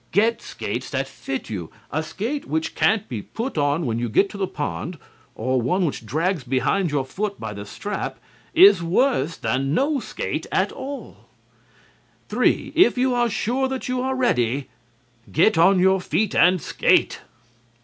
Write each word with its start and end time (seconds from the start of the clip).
Get 0.11 0.41
skates 0.41 0.89
that 0.89 1.07
fit 1.07 1.47
you. 1.51 1.69
A 1.91 2.01
skate 2.01 2.45
which 2.47 2.73
can't 2.73 3.07
be 3.07 3.21
put 3.21 3.55
on 3.55 3.85
when 3.85 3.99
you 3.99 4.09
get 4.09 4.31
to 4.31 4.37
the 4.39 4.47
pond, 4.47 4.97
or 5.35 5.61
one 5.61 5.85
which 5.85 6.07
drags 6.07 6.43
behind 6.43 6.89
your 6.89 7.05
foot 7.05 7.39
by 7.39 7.53
the 7.53 7.67
strap, 7.67 8.17
is 8.55 8.81
worse 8.81 9.37
than 9.37 9.75
no 9.75 9.99
skate 9.99 10.47
at 10.51 10.71
all. 10.71 11.27
3. 12.29 12.73
If 12.75 12.97
you 12.97 13.13
are 13.13 13.29
sure 13.29 13.67
that 13.67 13.87
you 13.87 14.01
are 14.01 14.15
ready, 14.15 14.69
get 15.31 15.55
on 15.55 15.77
your 15.77 16.01
feet 16.01 16.33
and 16.33 16.59
skate. 16.59 17.21